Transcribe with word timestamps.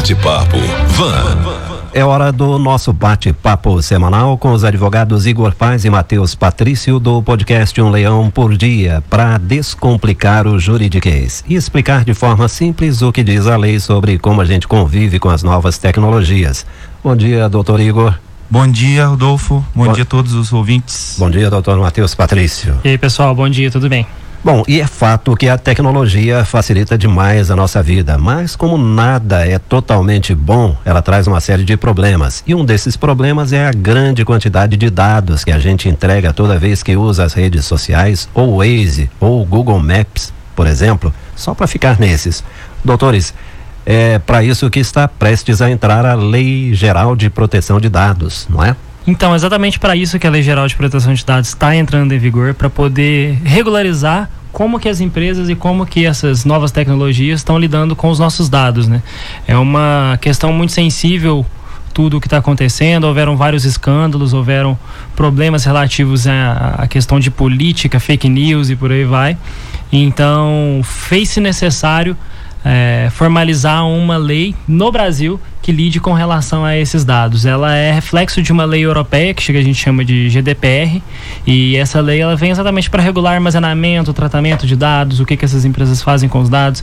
Bate-papo 0.00 0.56
Van. 0.96 1.90
É 1.92 2.02
hora 2.02 2.32
do 2.32 2.58
nosso 2.58 2.90
bate-papo 2.90 3.82
semanal 3.82 4.38
com 4.38 4.52
os 4.52 4.64
advogados 4.64 5.26
Igor 5.26 5.54
Paz 5.54 5.84
e 5.84 5.90
Matheus 5.90 6.34
Patrício 6.34 6.98
do 6.98 7.22
podcast 7.22 7.78
Um 7.82 7.90
Leão 7.90 8.30
por 8.30 8.56
Dia 8.56 9.04
para 9.10 9.36
descomplicar 9.36 10.46
o 10.46 10.58
juridiquês 10.58 11.44
e 11.46 11.54
explicar 11.54 12.02
de 12.02 12.14
forma 12.14 12.48
simples 12.48 13.02
o 13.02 13.12
que 13.12 13.22
diz 13.22 13.46
a 13.46 13.58
lei 13.58 13.78
sobre 13.78 14.18
como 14.18 14.40
a 14.40 14.46
gente 14.46 14.66
convive 14.66 15.18
com 15.18 15.28
as 15.28 15.42
novas 15.42 15.76
tecnologias. 15.76 16.64
Bom 17.04 17.14
dia, 17.14 17.46
doutor 17.46 17.78
Igor. 17.78 18.14
Bom 18.48 18.66
dia, 18.66 19.06
Rodolfo. 19.06 19.62
Bom, 19.74 19.84
bom 19.84 19.92
dia 19.92 20.04
a 20.04 20.06
todos 20.06 20.32
os 20.32 20.50
ouvintes. 20.50 21.16
Bom 21.18 21.28
dia, 21.28 21.50
doutor 21.50 21.78
Matheus 21.78 22.14
Patrício. 22.14 22.74
E 22.82 22.88
aí, 22.88 22.96
pessoal, 22.96 23.34
bom 23.34 23.50
dia, 23.50 23.70
tudo 23.70 23.86
bem? 23.86 24.06
Bom, 24.42 24.64
e 24.66 24.80
é 24.80 24.86
fato 24.86 25.36
que 25.36 25.50
a 25.50 25.58
tecnologia 25.58 26.46
facilita 26.46 26.96
demais 26.96 27.50
a 27.50 27.56
nossa 27.56 27.82
vida, 27.82 28.16
mas 28.16 28.56
como 28.56 28.78
nada 28.78 29.46
é 29.46 29.58
totalmente 29.58 30.34
bom, 30.34 30.74
ela 30.82 31.02
traz 31.02 31.26
uma 31.26 31.42
série 31.42 31.62
de 31.62 31.76
problemas. 31.76 32.42
E 32.46 32.54
um 32.54 32.64
desses 32.64 32.96
problemas 32.96 33.52
é 33.52 33.66
a 33.66 33.70
grande 33.70 34.24
quantidade 34.24 34.78
de 34.78 34.88
dados 34.88 35.44
que 35.44 35.52
a 35.52 35.58
gente 35.58 35.90
entrega 35.90 36.32
toda 36.32 36.58
vez 36.58 36.82
que 36.82 36.96
usa 36.96 37.22
as 37.22 37.34
redes 37.34 37.66
sociais, 37.66 38.30
ou 38.32 38.56
Waze, 38.56 39.10
ou 39.20 39.44
Google 39.44 39.78
Maps, 39.78 40.32
por 40.56 40.66
exemplo, 40.66 41.12
só 41.36 41.52
para 41.52 41.66
ficar 41.66 42.00
nesses. 42.00 42.42
Doutores, 42.82 43.34
é 43.84 44.18
para 44.18 44.42
isso 44.42 44.70
que 44.70 44.80
está 44.80 45.06
prestes 45.06 45.60
a 45.60 45.70
entrar 45.70 46.06
a 46.06 46.14
Lei 46.14 46.72
Geral 46.72 47.14
de 47.14 47.28
Proteção 47.28 47.78
de 47.78 47.90
Dados, 47.90 48.46
não 48.48 48.64
é? 48.64 48.74
Então, 49.06 49.34
exatamente 49.34 49.78
para 49.78 49.96
isso 49.96 50.18
que 50.18 50.26
a 50.26 50.30
Lei 50.30 50.42
Geral 50.42 50.66
de 50.68 50.76
Proteção 50.76 51.12
de 51.14 51.24
Dados 51.24 51.48
está 51.48 51.74
entrando 51.74 52.12
em 52.12 52.18
vigor, 52.18 52.54
para 52.54 52.68
poder 52.68 53.38
regularizar 53.44 54.30
como 54.52 54.78
que 54.78 54.88
as 54.88 55.00
empresas 55.00 55.48
e 55.48 55.54
como 55.54 55.86
que 55.86 56.04
essas 56.04 56.44
novas 56.44 56.70
tecnologias 56.70 57.40
estão 57.40 57.58
lidando 57.58 57.94
com 57.94 58.10
os 58.10 58.18
nossos 58.18 58.48
dados, 58.48 58.88
né? 58.88 59.02
É 59.46 59.56
uma 59.56 60.18
questão 60.20 60.52
muito 60.52 60.72
sensível 60.72 61.46
tudo 61.92 62.16
o 62.16 62.20
que 62.20 62.26
está 62.26 62.38
acontecendo, 62.38 63.04
houveram 63.04 63.36
vários 63.36 63.64
escândalos, 63.64 64.32
houveram 64.32 64.78
problemas 65.16 65.64
relativos 65.64 66.26
à, 66.26 66.76
à 66.78 66.86
questão 66.86 67.18
de 67.18 67.30
política, 67.30 67.98
fake 67.98 68.28
news 68.28 68.70
e 68.70 68.76
por 68.76 68.92
aí 68.92 69.04
vai. 69.04 69.36
Então, 69.92 70.80
fez-se 70.84 71.40
necessário 71.40 72.16
é, 72.64 73.08
formalizar 73.12 73.86
uma 73.86 74.16
lei 74.16 74.54
no 74.66 74.92
Brasil 74.92 75.40
que 75.62 75.72
lide 75.72 76.00
com 76.00 76.12
relação 76.12 76.64
a 76.64 76.76
esses 76.76 77.04
dados. 77.04 77.44
Ela 77.44 77.74
é 77.74 77.92
reflexo 77.92 78.42
de 78.42 78.50
uma 78.50 78.64
lei 78.64 78.82
europeia 78.82 79.34
que 79.34 79.56
a 79.56 79.62
gente 79.62 79.80
chama 79.80 80.04
de 80.04 80.28
GDPR 80.28 81.02
e 81.46 81.76
essa 81.76 82.00
lei 82.00 82.20
ela 82.20 82.34
vem 82.36 82.50
exatamente 82.50 82.88
para 82.88 83.02
regular 83.02 83.34
armazenamento, 83.34 84.12
tratamento 84.12 84.66
de 84.66 84.74
dados, 84.74 85.20
o 85.20 85.26
que 85.26 85.36
que 85.36 85.44
essas 85.44 85.64
empresas 85.64 86.02
fazem 86.02 86.28
com 86.28 86.40
os 86.40 86.48
dados, 86.48 86.82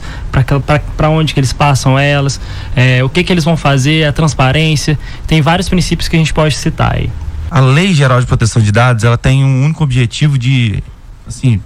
para 0.96 1.10
onde 1.10 1.34
que 1.34 1.40
eles 1.40 1.52
passam 1.52 1.98
elas, 1.98 2.40
é, 2.76 3.02
o 3.02 3.08
que 3.08 3.24
que 3.24 3.32
eles 3.32 3.44
vão 3.44 3.56
fazer, 3.56 4.04
a 4.06 4.12
transparência. 4.12 4.98
Tem 5.26 5.40
vários 5.40 5.68
princípios 5.68 6.08
que 6.08 6.16
a 6.16 6.18
gente 6.18 6.32
pode 6.32 6.54
citar 6.54 6.94
aí. 6.94 7.10
A 7.50 7.60
Lei 7.60 7.94
Geral 7.94 8.20
de 8.20 8.26
Proteção 8.26 8.60
de 8.60 8.70
Dados 8.70 9.04
ela 9.04 9.16
tem 9.16 9.42
um 9.42 9.64
único 9.64 9.82
objetivo 9.82 10.38
de, 10.38 10.82
assim, 11.26 11.60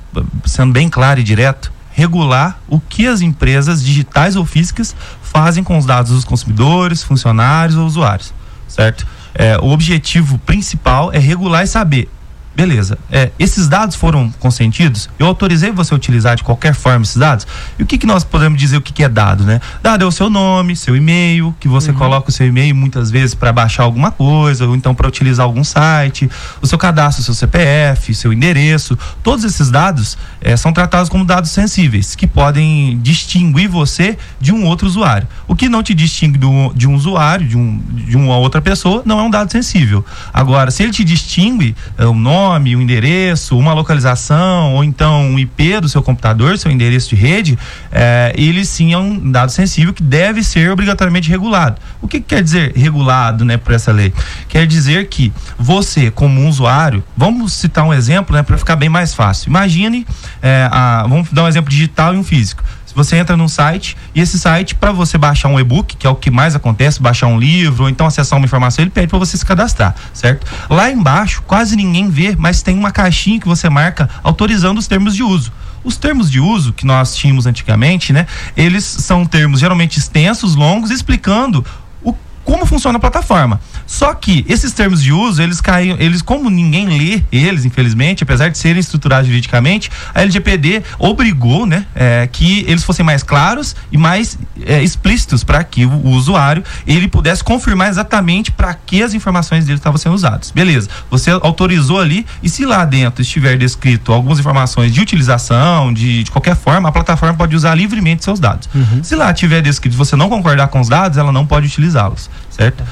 sendo 0.45 0.73
bem 0.73 0.89
claro 0.89 1.19
e 1.19 1.25
direto, 1.25 1.72
regular 1.93 2.59
o 2.69 2.81
que 2.81 3.07
as 3.07 3.21
empresas 3.21 3.85
digitais 3.85 4.37
ou 4.37 4.45
físicas 4.45 4.95
fazem 5.23 5.63
com 5.63 5.79
os 5.79 5.87
dados 5.87 6.13
dos 6.13 6.25
consumidores, 6.25 7.03
funcionários 7.03 7.77
ou 7.77 7.87
usuários, 7.87 8.33
certo? 8.69 9.07
É, 9.35 9.57
o 9.59 9.69
objetivo 9.69 10.39
principal 10.39 11.13
é 11.13 11.19
regular 11.19 11.65
e 11.65 11.67
saber 11.67 12.11
Beleza. 12.55 12.99
É, 13.11 13.31
esses 13.39 13.67
dados 13.67 13.97
foram 13.97 14.31
consentidos? 14.39 15.09
Eu 15.19 15.27
autorizei 15.27 15.73
você 15.73 15.95
a 15.95 15.97
utilizar 15.97 16.37
de 16.37 16.45
qualquer 16.45 16.75
forma 16.75 17.03
esses 17.03 17.17
dados? 17.17 17.47
E 17.79 17.83
o 17.83 17.87
que, 17.87 17.97
que 17.97 18.07
nós 18.07 18.25
podemos 18.25 18.59
dizer 18.59 18.77
o 18.77 18.83
que, 18.83 18.93
que 18.93 19.03
é 19.03 19.09
dado, 19.09 19.45
né? 19.45 19.59
Dado 19.83 20.05
é 20.05 20.07
o 20.07 20.11
seu 20.11 20.29
nome, 20.29 20.77
seu 20.77 20.95
e-mail, 20.95 21.55
que 21.59 21.67
você 21.67 21.91
uhum. 21.91 21.97
coloca 21.97 22.29
o 22.29 22.33
seu 22.33 22.47
e-mail 22.47 22.75
muitas 22.77 23.11
vezes 23.11 23.35
para 23.35 23.53
baixar 23.53 23.85
alguma 23.85 24.11
coisa, 24.11 24.67
ou 24.67 24.77
então 24.77 24.95
para 24.95 25.09
utilizar 25.09 25.47
algum 25.47 25.65
site, 25.65 26.31
o 26.61 26.67
seu 26.67 26.77
cadastro, 26.77 27.23
o 27.23 27.25
seu 27.25 27.35
CPF, 27.35 28.15
seu 28.15 28.33
endereço. 28.33 28.99
Todos 29.23 29.45
esses 29.45 29.71
dados 29.71 30.19
é, 30.41 30.55
são 30.55 30.75
tratados 30.75 31.09
como 31.09 31.25
dados 31.25 31.51
sensíveis, 31.51 32.15
que 32.15 32.27
podem 32.27 32.99
distinguir 33.01 33.69
você 33.69 34.19
de 34.39 34.53
um 34.53 34.67
outro 34.67 34.87
usuário. 34.87 35.27
O 35.49 35.57
que 35.57 35.71
não 35.71 35.83
te 35.83 35.95
distingue 35.95 36.37
do, 36.37 36.71
de 36.75 36.87
um 36.87 36.95
usuário, 36.95 37.49
de, 37.49 37.57
um, 37.57 37.79
de 37.79 38.17
uma 38.17 38.37
outra 38.37 38.61
pessoa, 38.61 39.03
não 39.07 39.19
é 39.19 39.23
um 39.23 39.31
dado 39.31 39.51
sensível. 39.51 40.05
Agora, 40.35 40.71
se 40.71 40.83
ele 40.83 40.93
te 40.93 41.03
distingue, 41.03 41.75
é, 41.97 42.05
o 42.05 42.15
nome, 42.15 42.42
nome, 42.43 42.75
um 42.75 42.81
endereço, 42.81 43.57
uma 43.57 43.73
localização, 43.73 44.75
ou 44.75 44.85
então 44.85 45.23
um 45.23 45.39
IP 45.39 45.81
do 45.81 45.89
seu 45.89 46.03
computador, 46.03 46.59
seu 46.59 46.71
endereço 46.71 47.11
de 47.11 47.17
rede, 47.17 47.59
é, 47.91 48.33
ele 48.37 48.65
sim 48.65 48.93
é 48.93 48.99
um 48.99 49.31
dado 49.31 49.51
sensível 49.53 49.93
que 49.93 50.03
deve 50.03 50.43
ser 50.43 50.71
obrigatoriamente 50.71 51.29
regulado. 51.29 51.81
O 52.01 52.09
que, 52.09 52.21
que 52.21 52.27
quer 52.35 52.43
dizer 52.43 52.73
regulado, 52.75 53.45
né, 53.45 53.57
por 53.57 53.73
essa 53.73 53.93
lei? 53.93 54.13
Quer 54.49 54.67
dizer 54.67 55.09
que 55.09 55.33
você, 55.59 56.11
como 56.11 56.41
um 56.41 56.49
usuário, 56.49 57.03
vamos 57.17 57.53
citar 57.53 57.85
um 57.85 57.95
exemplo, 57.95 58.35
né, 58.35 58.43
para 58.43 58.59
ficar 58.59 58.77
bem 58.77 58.89
mais 58.89 59.15
fácil. 59.15 59.49
Imagine, 59.49 60.07
é, 60.43 60.69
a, 60.71 61.07
vamos 61.09 61.29
dar 61.31 61.45
um 61.45 61.49
exemplo 61.49 61.71
digital 61.71 62.15
e 62.15 62.19
um 62.19 62.25
físico. 62.25 62.63
Você 62.95 63.17
entra 63.17 63.37
num 63.37 63.49
site 63.49 63.97
e 64.15 64.21
esse 64.21 64.39
site, 64.39 64.75
para 64.75 64.93
você 64.93 65.17
baixar 65.17 65.49
um 65.49 65.59
e-book, 65.59 65.97
que 65.97 66.07
é 66.07 66.11
o 66.11 66.15
que 66.15 66.31
mais 66.31 66.55
acontece, 66.55 67.01
baixar 67.01 67.27
um 67.27 67.39
livro 67.39 67.85
ou 67.85 67.89
então 67.89 68.07
acessar 68.07 68.39
uma 68.39 68.45
informação, 68.45 68.83
ele 68.83 68.91
pede 68.91 69.09
para 69.09 69.19
você 69.19 69.37
se 69.37 69.45
cadastrar, 69.45 69.95
certo? 70.13 70.47
Lá 70.69 70.91
embaixo, 70.91 71.43
quase 71.43 71.77
ninguém 71.77 72.11
vê, 72.11 72.37
mas 72.39 72.63
tem 72.63 72.79
uma 72.79 72.91
caixinha 72.91 73.41
que 73.41 73.49
você 73.49 73.69
marca 73.69 74.09
autorizando 74.23 74.79
os 74.79 74.87
termos 74.87 75.15
de 75.15 75.23
uso. 75.23 75.53
Os 75.85 75.97
termos 75.97 76.31
de 76.31 76.39
uso 76.39 76.73
que 76.73 76.87
nós 76.87 77.17
tínhamos 77.17 77.47
antigamente, 77.47 78.13
né? 78.13 78.27
Eles 78.57 78.85
são 78.85 79.25
termos 79.25 79.59
geralmente 79.59 79.99
extensos, 79.99 80.55
longos, 80.55 80.91
explicando 80.91 81.65
o, 82.03 82.15
como 82.45 82.65
funciona 82.67 82.99
a 82.99 83.01
plataforma. 83.01 83.61
Só 83.93 84.15
que 84.15 84.43
esses 84.49 84.73
termos 84.73 85.03
de 85.03 85.13
uso, 85.13 85.43
eles 85.43 85.61
caem, 85.61 85.95
eles 85.99 86.23
como 86.23 86.49
ninguém 86.49 86.87
lê 86.87 87.23
eles, 87.31 87.67
infelizmente, 87.67 88.23
apesar 88.23 88.49
de 88.49 88.57
serem 88.57 88.81
estruturados 88.81 89.27
juridicamente, 89.27 89.91
a 90.15 90.23
LGPD 90.23 90.83
obrigou, 90.99 91.67
né, 91.67 91.85
é, 91.95 92.27
que 92.27 92.65
eles 92.67 92.83
fossem 92.85 93.05
mais 93.05 93.23
claros 93.23 93.77
e 93.93 93.99
mais 93.99 94.39
é, 94.65 94.83
explícitos 94.83 95.45
para 95.45 95.63
que 95.63 95.85
o, 95.85 95.91
o, 95.91 96.09
usuário 96.13 96.65
ele 96.87 97.07
pudesse 97.07 97.45
confirmar 97.45 97.91
exatamente 97.91 98.51
para 98.51 98.73
que 98.73 99.03
as 99.03 99.13
informações 99.13 99.67
dele 99.67 99.77
estavam 99.77 99.99
sendo 99.99 100.15
usadas. 100.15 100.51
Beleza? 100.51 100.89
Você 101.11 101.31
autorizou 101.31 102.01
ali 102.01 102.25
e 102.43 102.49
se 102.49 102.65
lá 102.65 102.87
dentro 102.87 103.21
estiver 103.21 103.59
descrito 103.59 104.11
algumas 104.11 104.39
informações 104.39 104.95
de 104.95 105.03
utilização, 105.03 105.93
de, 105.93 106.25
de 106.25 106.31
qualquer 106.31 106.57
forma, 106.57 106.89
a 106.89 106.93
plataforma 106.93 107.37
pode 107.37 107.55
usar 107.55 107.75
livremente 107.75 108.25
seus 108.25 108.41
dados. 108.41 108.71
Uhum. 108.75 109.05
Se 109.05 109.15
lá 109.15 109.35
tiver 109.35 109.61
descrito 109.61 109.99
você 109.99 110.17
não 110.17 110.31
concordar 110.31 110.69
com 110.69 110.81
os 110.81 110.89
dados, 110.89 111.19
ela 111.19 111.31
não 111.31 111.45
pode 111.45 111.67
utilizá-los, 111.67 112.31
certo? 112.49 112.83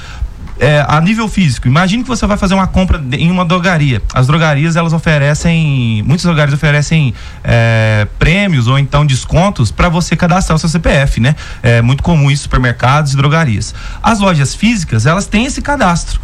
É, 0.61 0.85
a 0.87 1.01
nível 1.01 1.27
físico, 1.27 1.67
imagine 1.67 2.03
que 2.03 2.07
você 2.07 2.27
vai 2.27 2.37
fazer 2.37 2.53
uma 2.53 2.67
compra 2.67 3.03
em 3.13 3.31
uma 3.31 3.43
drogaria. 3.43 3.99
As 4.13 4.27
drogarias, 4.27 4.75
elas 4.75 4.93
oferecem, 4.93 6.03
muitas 6.05 6.23
drogarias 6.23 6.53
oferecem 6.53 7.15
é, 7.43 8.07
prêmios 8.19 8.67
ou 8.67 8.77
então 8.77 9.03
descontos 9.03 9.71
para 9.71 9.89
você 9.89 10.15
cadastrar 10.15 10.55
o 10.55 10.59
seu 10.59 10.69
CPF, 10.69 11.19
né? 11.19 11.35
É 11.63 11.81
muito 11.81 12.03
comum 12.03 12.29
isso 12.29 12.41
em 12.41 12.43
supermercados 12.43 13.13
e 13.13 13.17
drogarias. 13.17 13.73
As 14.03 14.19
lojas 14.19 14.53
físicas, 14.53 15.07
elas 15.07 15.25
têm 15.25 15.45
esse 15.45 15.63
cadastro 15.63 16.21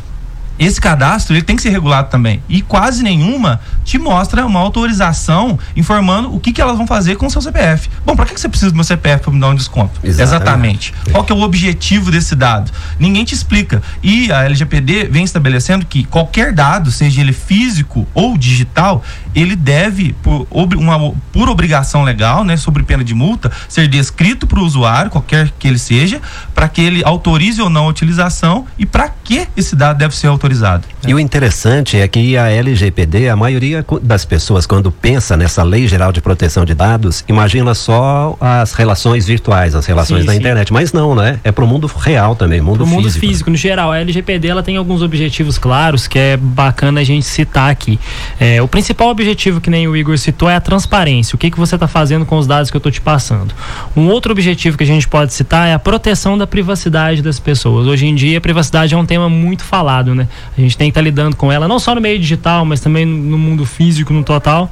esse 0.59 0.81
cadastro 0.81 1.35
ele 1.35 1.43
tem 1.43 1.55
que 1.55 1.61
ser 1.61 1.69
regulado 1.69 2.09
também. 2.09 2.41
E 2.49 2.61
quase 2.61 3.03
nenhuma 3.03 3.59
te 3.83 3.97
mostra 3.97 4.45
uma 4.45 4.59
autorização 4.59 5.57
informando 5.75 6.33
o 6.33 6.39
que, 6.39 6.51
que 6.51 6.61
elas 6.61 6.77
vão 6.77 6.87
fazer 6.87 7.15
com 7.15 7.27
o 7.27 7.29
seu 7.29 7.41
CPF. 7.41 7.89
Bom, 8.05 8.15
para 8.15 8.25
que 8.25 8.39
você 8.39 8.49
precisa 8.49 8.71
do 8.71 8.75
meu 8.75 8.83
CPF 8.83 9.23
para 9.23 9.33
me 9.33 9.39
dar 9.39 9.49
um 9.49 9.55
desconto? 9.55 9.99
Exatamente. 10.03 10.91
Exatamente. 10.91 10.93
Qual 11.11 11.23
que 11.23 11.31
é 11.31 11.35
o 11.35 11.41
objetivo 11.41 12.11
desse 12.11 12.35
dado? 12.35 12.71
Ninguém 12.99 13.23
te 13.23 13.33
explica. 13.33 13.81
E 14.01 14.31
a 14.31 14.43
LGPD 14.43 15.05
vem 15.05 15.23
estabelecendo 15.23 15.85
que 15.85 16.03
qualquer 16.03 16.53
dado, 16.53 16.91
seja 16.91 17.21
ele 17.21 17.33
físico 17.33 18.07
ou 18.13 18.37
digital, 18.37 19.03
ele 19.35 19.55
deve, 19.55 20.13
por, 20.23 20.47
uma, 20.51 21.13
por 21.31 21.49
obrigação 21.49 22.03
legal, 22.03 22.43
né, 22.43 22.57
sobre 22.57 22.83
pena 22.83 23.03
de 23.03 23.13
multa, 23.13 23.51
ser 23.69 23.87
descrito 23.87 24.47
para 24.47 24.59
o 24.59 24.63
usuário, 24.63 25.11
qualquer 25.11 25.51
que 25.59 25.67
ele 25.67 25.79
seja, 25.79 26.21
para 26.53 26.67
que 26.67 26.81
ele 26.81 27.03
autorize 27.03 27.61
ou 27.61 27.69
não 27.69 27.85
a 27.85 27.89
utilização 27.89 28.65
e 28.77 28.85
para 28.85 29.09
que 29.09 29.47
esse 29.55 29.75
dado 29.75 29.97
deve 29.97 30.15
ser 30.15 30.27
autorizado 30.27 30.46
autorizado. 30.47 30.85
E 31.05 31.13
o 31.13 31.19
interessante 31.19 31.97
é 31.97 32.07
que 32.07 32.37
a 32.37 32.49
LGPD, 32.49 33.29
a 33.29 33.35
maioria 33.35 33.85
das 34.01 34.25
pessoas, 34.25 34.65
quando 34.65 34.91
pensa 34.91 35.37
nessa 35.37 35.63
Lei 35.63 35.87
Geral 35.87 36.11
de 36.11 36.21
Proteção 36.21 36.65
de 36.65 36.73
Dados, 36.73 37.23
imagina 37.27 37.73
só 37.75 38.35
as 38.39 38.73
relações 38.73 39.27
virtuais, 39.27 39.75
as 39.75 39.85
relações 39.85 40.21
sim, 40.21 40.25
da 40.25 40.33
sim. 40.33 40.39
internet. 40.39 40.73
Mas 40.73 40.93
não, 40.93 41.13
né? 41.13 41.39
É 41.43 41.51
para 41.51 41.63
o 41.63 41.67
mundo 41.67 41.87
real 41.87 42.35
também, 42.35 42.61
mundo 42.61 42.77
pro 42.77 42.85
físico. 42.85 43.01
mundo 43.01 43.11
físico, 43.11 43.49
no 43.49 43.57
geral. 43.57 43.91
A 43.91 43.99
LGPD 43.99 44.47
ela 44.47 44.63
tem 44.63 44.77
alguns 44.77 45.01
objetivos 45.01 45.57
claros 45.57 46.07
que 46.07 46.17
é 46.17 46.37
bacana 46.37 47.01
a 47.01 47.03
gente 47.03 47.25
citar 47.25 47.69
aqui. 47.69 47.99
É, 48.39 48.61
o 48.61 48.67
principal 48.67 49.09
objetivo, 49.09 49.61
que 49.61 49.69
nem 49.69 49.87
o 49.87 49.95
Igor 49.95 50.17
citou, 50.17 50.49
é 50.49 50.55
a 50.55 50.61
transparência. 50.61 51.35
O 51.35 51.37
que, 51.37 51.51
que 51.51 51.57
você 51.57 51.75
está 51.75 51.87
fazendo 51.87 52.25
com 52.25 52.37
os 52.37 52.47
dados 52.47 52.71
que 52.71 52.77
eu 52.77 52.79
estou 52.79 52.91
te 52.91 53.01
passando. 53.01 53.53
Um 53.95 54.07
outro 54.07 54.31
objetivo 54.31 54.77
que 54.77 54.83
a 54.83 54.87
gente 54.87 55.07
pode 55.07 55.33
citar 55.33 55.67
é 55.67 55.73
a 55.73 55.79
proteção 55.79 56.37
da 56.37 56.47
privacidade 56.47 57.21
das 57.21 57.39
pessoas. 57.39 57.87
Hoje 57.87 58.05
em 58.05 58.15
dia, 58.15 58.37
a 58.37 58.41
privacidade 58.41 58.93
é 58.93 58.97
um 58.97 59.05
tema 59.05 59.29
muito 59.29 59.63
falado, 59.63 60.13
né? 60.13 60.27
A 60.57 60.61
gente 60.61 60.77
tem 60.77 60.87
que 60.87 60.91
estar 60.91 61.01
tá 61.01 61.03
lidando 61.03 61.35
com 61.35 61.51
ela, 61.51 61.67
não 61.67 61.79
só 61.79 61.93
no 61.93 62.01
meio 62.01 62.19
digital, 62.19 62.65
mas 62.65 62.79
também 62.79 63.05
no 63.05 63.37
mundo 63.37 63.65
físico, 63.65 64.11
no 64.13 64.23
total. 64.23 64.69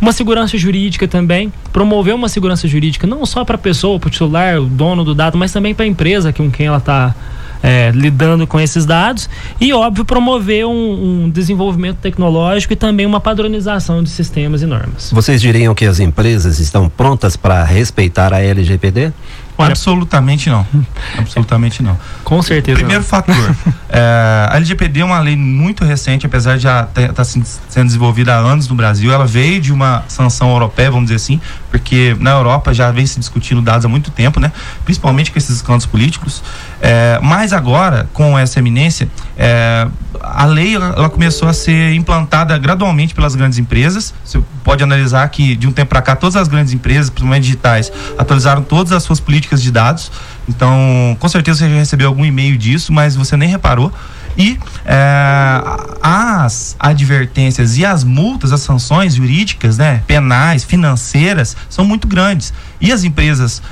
Uma 0.00 0.12
segurança 0.12 0.56
jurídica 0.56 1.06
também, 1.06 1.52
promover 1.72 2.14
uma 2.14 2.28
segurança 2.28 2.66
jurídica 2.66 3.06
não 3.06 3.24
só 3.26 3.44
para 3.44 3.56
a 3.56 3.58
pessoa, 3.58 3.98
para 3.98 4.08
o 4.08 4.10
titular, 4.10 4.58
o 4.58 4.64
dono 4.64 5.04
do 5.04 5.14
dado, 5.14 5.36
mas 5.36 5.52
também 5.52 5.74
para 5.74 5.84
a 5.84 5.88
empresa 5.88 6.32
com 6.32 6.50
quem 6.50 6.66
ela 6.66 6.78
está 6.78 7.14
é, 7.62 7.90
lidando 7.94 8.46
com 8.46 8.60
esses 8.60 8.86
dados 8.86 9.28
e, 9.60 9.72
óbvio, 9.72 10.04
promover 10.04 10.66
um, 10.66 11.24
um, 11.24 11.30
desenvolvimento 11.30 11.96
tecnológico 11.96 12.72
e 12.72 12.76
também 12.76 13.06
uma 13.06 13.20
padronização 13.20 14.02
de 14.02 14.10
sistemas 14.10 14.62
e 14.62 14.66
normas. 14.66 15.10
Vocês 15.12 15.40
diriam 15.40 15.74
que 15.74 15.84
as 15.84 16.00
empresas 16.00 16.58
estão 16.58 16.88
prontas 16.88 17.36
para 17.36 17.64
respeitar 17.64 18.32
a 18.32 18.40
LGPD? 18.40 19.12
Olha, 19.58 19.70
Absolutamente 19.70 20.50
não. 20.50 20.66
Absolutamente 21.16 21.82
não. 21.82 21.98
Com 22.24 22.42
certeza. 22.42 22.76
Primeiro 22.76 23.02
não. 23.02 23.08
fator. 23.08 23.56
é, 23.88 24.48
a 24.50 24.56
LGPD 24.56 25.00
é 25.00 25.04
uma 25.04 25.18
lei 25.20 25.36
muito 25.36 25.84
recente, 25.84 26.26
apesar 26.26 26.56
de 26.56 26.64
já 26.64 26.82
estar 26.82 27.12
tá 27.12 27.24
sendo 27.24 27.86
desenvolvida 27.86 28.34
há 28.34 28.38
anos 28.38 28.68
no 28.68 28.74
Brasil. 28.74 29.12
Ela 29.12 29.26
veio 29.26 29.60
de 29.60 29.72
uma 29.72 30.04
sanção 30.08 30.50
europeia, 30.50 30.90
vamos 30.90 31.06
dizer 31.06 31.16
assim, 31.16 31.40
porque 31.70 32.16
na 32.20 32.32
Europa 32.32 32.74
já 32.74 32.90
vem 32.90 33.06
se 33.06 33.18
discutindo 33.18 33.62
dados 33.62 33.84
há 33.84 33.88
muito 33.88 34.10
tempo, 34.10 34.38
né? 34.40 34.52
Principalmente 34.84 35.30
com 35.30 35.38
esses 35.38 35.56
escândalos 35.56 35.86
políticos. 35.86 36.42
É, 36.80 37.18
mas 37.22 37.52
agora, 37.52 38.08
com 38.12 38.38
essa 38.38 38.58
eminência, 38.58 39.08
é, 39.36 39.86
a 40.20 40.44
lei 40.44 40.74
ela 40.74 41.08
começou 41.08 41.48
a 41.48 41.52
ser 41.52 41.94
implantada 41.94 42.56
gradualmente 42.58 43.14
pelas 43.14 43.34
grandes 43.34 43.58
empresas. 43.58 44.12
Você 44.24 44.40
pode 44.64 44.82
analisar 44.82 45.28
que 45.28 45.54
de 45.56 45.66
um 45.66 45.72
tempo 45.72 45.90
para 45.90 46.02
cá 46.02 46.16
todas 46.16 46.36
as 46.36 46.48
grandes 46.48 46.72
empresas, 46.72 47.08
principalmente 47.10 47.44
digitais, 47.44 47.92
atualizaram 48.18 48.62
todas 48.62 48.92
as 48.92 49.02
suas 49.02 49.20
políticas 49.20 49.45
de 49.54 49.70
dados. 49.70 50.10
Então, 50.48 51.16
com 51.18 51.28
certeza 51.28 51.60
você 51.60 51.70
já 51.70 51.76
recebeu 51.76 52.08
algum 52.08 52.24
e-mail 52.24 52.56
disso, 52.56 52.92
mas 52.92 53.16
você 53.16 53.36
nem 53.36 53.48
reparou. 53.48 53.92
E 54.38 54.58
é, 54.84 55.62
as 56.02 56.76
advertências 56.78 57.78
e 57.78 57.86
as 57.86 58.04
multas, 58.04 58.52
as 58.52 58.60
sanções 58.60 59.14
jurídicas, 59.14 59.78
né, 59.78 60.02
penais, 60.06 60.62
financeiras, 60.62 61.56
são 61.70 61.84
muito 61.84 62.06
grandes. 62.06 62.52
E 62.80 62.92
as 62.92 63.02
empresas 63.02 63.62